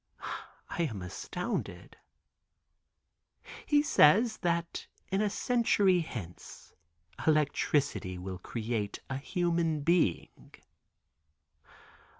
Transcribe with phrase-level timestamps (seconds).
[0.71, 1.95] I am astounded."
[3.67, 6.73] "He says that in a century hence
[7.27, 10.55] electricity will create a human being."